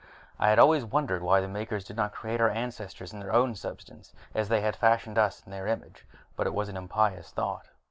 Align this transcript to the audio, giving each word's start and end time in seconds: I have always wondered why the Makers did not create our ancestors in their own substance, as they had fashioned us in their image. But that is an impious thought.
I 0.39 0.49
have 0.49 0.57
always 0.57 0.83
wondered 0.83 1.21
why 1.21 1.41
the 1.41 1.47
Makers 1.47 1.83
did 1.85 1.95
not 1.95 2.11
create 2.11 2.41
our 2.41 2.49
ancestors 2.49 3.13
in 3.13 3.19
their 3.19 3.31
own 3.31 3.53
substance, 3.53 4.13
as 4.33 4.49
they 4.49 4.61
had 4.61 4.75
fashioned 4.75 5.19
us 5.19 5.43
in 5.45 5.51
their 5.51 5.67
image. 5.67 6.07
But 6.35 6.51
that 6.51 6.59
is 6.59 6.69
an 6.69 6.75
impious 6.77 7.29
thought. 7.29 7.67